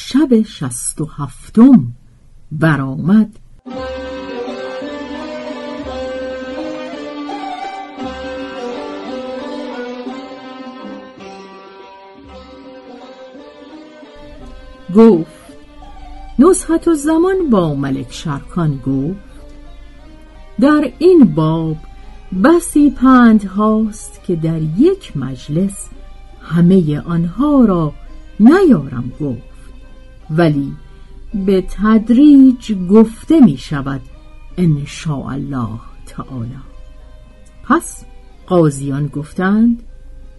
شب 0.00 0.42
شست 0.42 1.00
و 1.00 1.04
هفتم 1.04 1.92
برآمد. 2.52 3.38
گفت 14.94 15.26
نصحت 16.38 16.88
و 16.88 16.94
زمان 16.94 17.50
با 17.50 17.74
ملک 17.74 18.12
شرکان 18.12 18.76
گفت 18.86 19.20
در 20.60 20.92
این 20.98 21.24
باب 21.24 21.76
بسی 22.44 22.90
پند 22.90 23.44
هاست 23.44 24.20
که 24.26 24.36
در 24.36 24.60
یک 24.62 25.16
مجلس 25.16 25.88
همه 26.42 27.00
آنها 27.00 27.64
را 27.64 27.92
نیارم 28.40 29.12
گفت. 29.20 29.57
ولی 30.30 30.72
به 31.34 31.64
تدریج 31.70 32.72
گفته 32.90 33.40
می 33.40 33.56
شود 33.56 34.00
ان 34.56 34.86
الله 35.08 35.80
تعالی. 36.06 36.58
پس 37.64 38.04
قاضیان 38.46 39.06
گفتند 39.06 39.82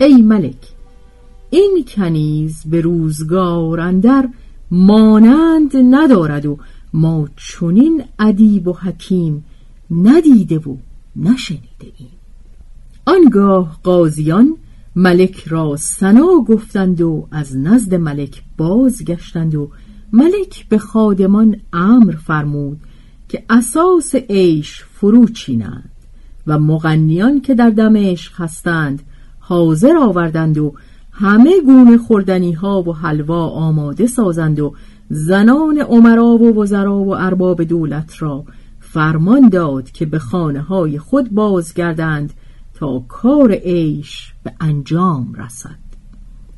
ای 0.00 0.22
ملک 0.22 0.68
این 1.50 1.84
کنیز 1.88 2.62
به 2.66 2.80
روزگار 2.80 3.80
اندر 3.80 4.28
مانند 4.70 5.76
ندارد 5.76 6.46
و 6.46 6.58
ما 6.92 7.28
چنین 7.36 8.04
ادیب 8.18 8.68
و 8.68 8.72
حکیم 8.72 9.44
ندیده 9.90 10.58
و 10.58 10.76
نشنیده 11.16 11.92
ایم. 11.98 12.08
آنگاه 13.06 13.80
قاضیان 13.82 14.56
ملک 14.96 15.44
را 15.48 15.76
سنا 15.76 16.44
گفتند 16.48 17.00
و 17.00 17.28
از 17.30 17.56
نزد 17.56 17.94
ملک 17.94 18.42
بازگشتند 18.56 19.54
و 19.54 19.70
ملک 20.12 20.68
به 20.68 20.78
خادمان 20.78 21.56
امر 21.72 22.12
فرمود 22.12 22.80
که 23.28 23.44
اساس 23.50 24.14
عیش 24.14 24.84
فرو 24.84 25.28
چینند 25.28 25.90
و 26.46 26.58
مغنیان 26.58 27.40
که 27.40 27.54
در 27.54 27.70
دمشق 27.70 28.32
هستند 28.40 29.02
حاضر 29.38 29.96
آوردند 29.96 30.58
و 30.58 30.74
همه 31.12 31.60
گونه 31.66 31.98
خوردنی 31.98 32.52
ها 32.52 32.82
و 32.82 32.96
حلوا 32.96 33.48
آماده 33.48 34.06
سازند 34.06 34.60
و 34.60 34.74
زنان 35.10 35.78
عمرا 35.78 36.26
و 36.26 36.62
وزرا 36.62 36.96
و 36.96 37.14
ارباب 37.14 37.62
دولت 37.62 38.22
را 38.22 38.44
فرمان 38.80 39.48
داد 39.48 39.90
که 39.90 40.06
به 40.06 40.18
خانه 40.18 40.60
های 40.60 40.98
خود 40.98 41.30
بازگردند 41.30 42.32
تا 42.78 43.04
کار 43.08 43.52
عیش 43.52 44.32
به 44.44 44.52
انجام 44.60 45.34
رسد. 45.34 45.78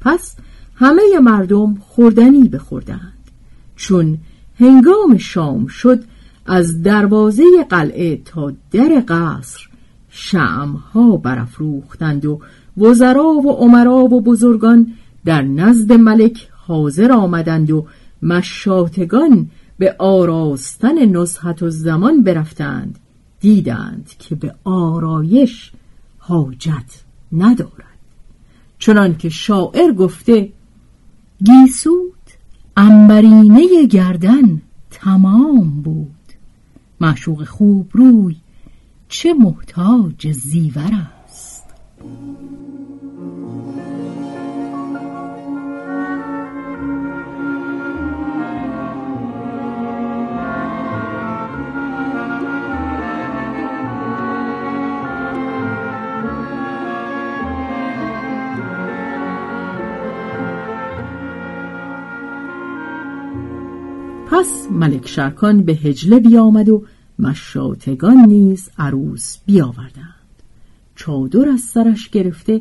پس 0.00 0.36
همه 0.74 1.02
مردم 1.22 1.74
خوردنی 1.74 2.48
بخوردند. 2.48 3.30
چون 3.76 4.18
هنگام 4.58 5.16
شام 5.18 5.66
شد 5.66 6.04
از 6.46 6.82
دروازه 6.82 7.44
قلعه 7.70 8.16
تا 8.24 8.52
در 8.70 9.04
قصر 9.08 9.68
شمها 10.08 11.16
برافروختند 11.16 12.26
و 12.26 12.40
وزرا 12.76 13.28
و 13.28 13.52
عمرا 13.52 13.96
و 13.96 14.20
بزرگان 14.20 14.92
در 15.24 15.42
نزد 15.42 15.92
ملک 15.92 16.48
حاضر 16.66 17.12
آمدند 17.12 17.70
و 17.70 17.86
مشاتگان 18.22 19.50
به 19.78 19.96
آراستن 19.98 21.16
نزحت 21.16 21.62
و 21.62 21.70
زمان 21.70 22.22
برفتند. 22.22 22.98
دیدند 23.40 24.10
که 24.18 24.34
به 24.34 24.54
آرایش 24.64 25.72
حاجت 26.30 27.02
ندارد. 27.32 27.98
چنان 28.78 29.16
که 29.16 29.28
شاعر 29.28 29.92
گفته 29.92 30.52
گیسوت 31.44 32.38
انبرینه 32.76 33.86
گردن 33.86 34.62
تمام 34.90 35.82
بود. 35.82 36.10
معشوق 37.00 37.44
خوب 37.44 37.90
روی 37.92 38.36
چه 39.08 39.34
محتاج 39.34 40.32
زیور 40.32 40.90
است. 41.24 41.64
پس 64.30 64.66
ملک 64.70 65.08
شرکان 65.08 65.62
به 65.62 65.72
هجله 65.72 66.20
بیامد 66.20 66.68
و 66.68 66.84
مشاتگان 67.18 68.16
نیز 68.16 68.70
عروس 68.78 69.36
بیاوردند. 69.46 70.14
چادر 70.96 71.48
از 71.48 71.60
سرش 71.60 72.08
گرفته 72.08 72.60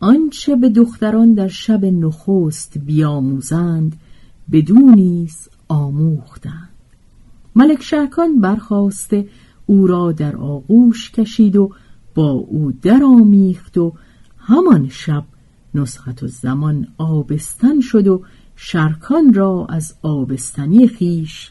آنچه 0.00 0.56
به 0.56 0.68
دختران 0.68 1.34
در 1.34 1.48
شب 1.48 1.84
نخست 1.84 2.78
بیاموزند 2.78 3.96
بدون 4.52 4.94
نیز 4.94 5.48
آموختند. 5.68 6.68
ملک 7.56 7.82
شرکان 7.82 8.40
برخواسته 8.40 9.28
او 9.66 9.86
را 9.86 10.12
در 10.12 10.36
آغوش 10.36 11.10
کشید 11.10 11.56
و 11.56 11.70
با 12.14 12.30
او 12.30 12.72
در 12.82 13.00
آمیخت 13.04 13.78
و 13.78 13.92
همان 14.38 14.88
شب 14.88 15.24
نسخت 15.74 16.22
و 16.22 16.26
زمان 16.26 16.88
آبستن 16.98 17.80
شد 17.80 18.08
و 18.08 18.22
شرکان 18.62 19.34
را 19.34 19.66
از 19.68 19.94
آبستنی 20.02 20.88
خیش 20.88 21.50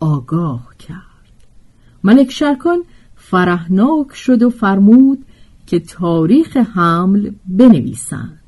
آگاه 0.00 0.74
کرد. 0.78 1.32
ملک 2.04 2.30
شرکان 2.30 2.82
فرهناک 3.16 4.14
شد 4.14 4.42
و 4.42 4.50
فرمود 4.50 5.24
که 5.66 5.80
تاریخ 5.80 6.56
حمل 6.56 7.30
بنویسند. 7.46 8.40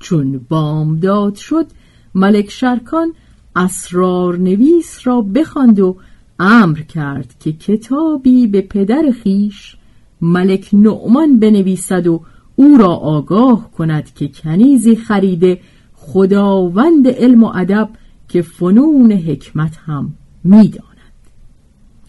چون 0.00 0.46
بامداد 0.48 1.34
شد 1.34 1.66
ملک 2.14 2.50
شرکان 2.50 3.12
اسرار 3.56 4.38
نویس 4.38 5.06
را 5.06 5.20
بخواند 5.22 5.80
و 5.80 5.96
امر 6.38 6.78
کرد 6.80 7.34
که 7.40 7.52
کتابی 7.52 8.46
به 8.46 8.60
پدر 8.60 9.10
خیش 9.22 9.76
ملک 10.20 10.68
نعمان 10.72 11.40
بنویسد 11.40 12.06
و 12.06 12.20
او 12.56 12.76
را 12.78 12.94
آگاه 12.94 13.70
کند 13.70 14.14
که 14.14 14.28
کنیزی 14.28 14.96
خریده 14.96 15.60
خداوند 16.06 17.08
علم 17.08 17.44
و 17.44 17.52
ادب 17.54 17.88
که 18.28 18.42
فنون 18.42 19.12
حکمت 19.12 19.76
هم 19.76 20.14
می‌داند. 20.44 20.86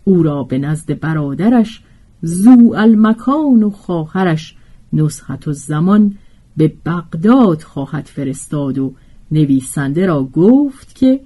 او 0.03 0.23
را 0.23 0.43
به 0.43 0.57
نزد 0.57 0.99
برادرش 0.99 1.83
زو 2.21 2.73
المکان 2.77 3.63
و 3.63 3.69
خواهرش 3.69 4.55
نصحت 4.93 5.47
و 5.47 5.53
زمان 5.53 6.15
به 6.57 6.73
بغداد 6.85 7.61
خواهد 7.61 8.05
فرستاد 8.05 8.77
و 8.77 8.93
نویسنده 9.31 10.05
را 10.05 10.23
گفت 10.23 10.95
که 10.95 11.19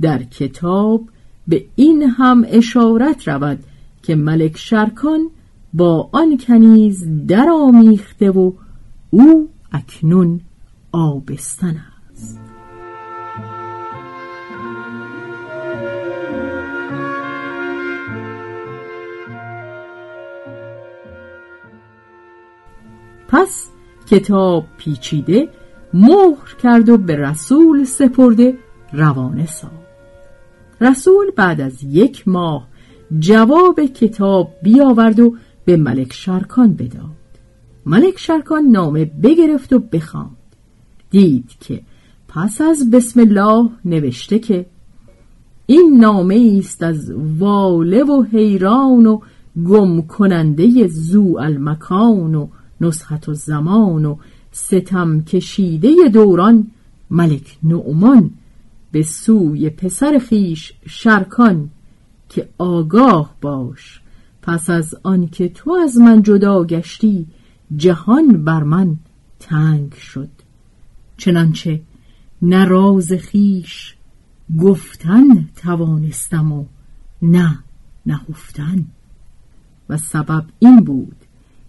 در 0.00 0.22
کتاب 0.22 1.08
به 1.48 1.64
این 1.76 2.02
هم 2.02 2.44
اشارت 2.48 3.28
رود 3.28 3.58
که 4.02 4.14
ملک 4.14 4.56
شرکان 4.56 5.20
با 5.74 6.08
آن 6.12 6.38
کنیز 6.38 7.26
درآمیخته 7.26 8.30
و 8.30 8.52
او 9.10 9.48
اکنون 9.72 10.40
آبستن 10.92 11.76
است. 11.76 11.93
پس 23.34 23.68
کتاب 24.10 24.64
پیچیده 24.78 25.48
مهر 25.94 26.56
کرد 26.62 26.88
و 26.88 26.98
به 26.98 27.16
رسول 27.16 27.84
سپرده 27.84 28.54
روانه 28.92 29.46
ساد 29.46 29.70
رسول 30.80 31.30
بعد 31.36 31.60
از 31.60 31.82
یک 31.82 32.28
ماه 32.28 32.68
جواب 33.18 33.80
کتاب 33.80 34.50
بیاورد 34.62 35.20
و 35.20 35.36
به 35.64 35.76
ملک 35.76 36.12
شرکان 36.12 36.74
بداد. 36.74 37.10
ملک 37.86 38.18
شرکان 38.18 38.62
نامه 38.62 39.04
بگرفت 39.04 39.72
و 39.72 39.78
بخواند. 39.78 40.36
دید 41.10 41.50
که 41.60 41.80
پس 42.28 42.60
از 42.60 42.90
بسم 42.90 43.20
الله 43.20 43.70
نوشته 43.84 44.38
که 44.38 44.66
این 45.66 45.98
نامه 46.00 46.56
است 46.58 46.82
از 46.82 47.12
واله 47.38 48.04
و 48.04 48.22
حیران 48.22 49.06
و 49.06 49.20
گم 49.66 50.02
کننده 50.02 50.86
زو 50.86 51.36
المکان 51.40 52.34
و 52.34 52.48
نسخت 52.80 53.28
و 53.28 53.34
زمان 53.34 54.04
و 54.04 54.16
ستم 54.52 55.20
کشیده 55.20 55.88
دوران 56.12 56.66
ملک 57.10 57.58
نعمان 57.62 58.30
به 58.92 59.02
سوی 59.02 59.70
پسر 59.70 60.18
خیش 60.18 60.72
شرکان 60.86 61.70
که 62.28 62.48
آگاه 62.58 63.34
باش. 63.40 64.00
پس 64.42 64.70
از 64.70 64.94
آنکه 65.02 65.48
تو 65.48 65.72
از 65.72 65.98
من 65.98 66.22
جدا 66.22 66.64
گشتی 66.64 67.26
جهان 67.76 68.44
بر 68.44 68.62
من 68.62 68.96
تنگ 69.40 69.94
شد. 69.94 70.28
چنانچه 71.16 71.80
نه 72.42 72.64
راز 72.64 73.12
خیش 73.12 73.94
گفتن 74.58 75.48
توانستم 75.56 76.52
و 76.52 76.64
نه 77.22 77.58
نهفتن. 78.06 78.86
و 79.88 79.96
سبب 79.96 80.44
این 80.58 80.80
بود 80.80 81.16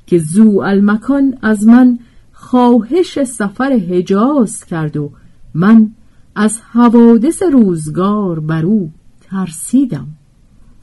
که 0.07 0.17
زو 0.17 0.59
المکان 0.59 1.37
از 1.41 1.67
من 1.67 1.99
خواهش 2.31 3.23
سفر 3.23 3.71
حجاز 3.89 4.65
کرد 4.65 4.97
و 4.97 5.11
من 5.53 5.91
از 6.35 6.61
حوادث 6.61 7.43
روزگار 7.43 8.39
بر 8.39 8.65
او 8.65 8.91
ترسیدم. 9.21 10.07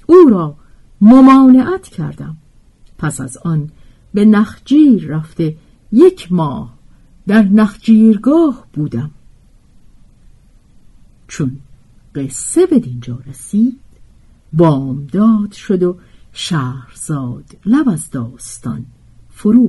او 0.07 0.17
را 0.31 0.57
ممانعت 1.01 1.89
کردم. 1.89 2.37
پس 2.99 3.21
از 3.21 3.37
آن 3.37 3.71
به 4.15 4.25
نخجیر 4.25 5.07
رفته 5.07 5.57
یک 5.93 6.33
ماه 6.33 6.75
در 7.27 7.43
نخجیرگاه 7.43 8.67
بودم. 8.73 9.11
چون 11.29 11.57
قصه 12.15 12.67
به 12.67 12.79
دینجا 12.79 13.19
رسید 13.27 13.79
بامداد 14.53 15.53
شد 15.53 15.83
و 15.83 15.97
شهرزاد 16.33 17.45
لب 17.67 17.89
از 17.89 18.11
داستان 18.11 18.87
فرو 19.43 19.69